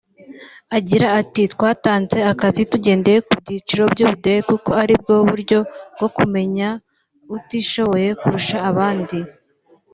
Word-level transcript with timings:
Agira 0.77 1.07
ati“Twatanze 1.21 2.17
akazi 2.31 2.61
tugendeye 2.71 3.19
ku 3.27 3.31
byiciro 3.41 3.83
by’ubudehe 3.93 4.39
kuko 4.49 4.69
aribwo 4.81 5.13
buryo 5.29 5.59
bwo 5.95 6.07
kumenya 6.15 6.67
utishoboye 7.37 8.09
kurusha 8.19 8.57
abandi 8.69 9.17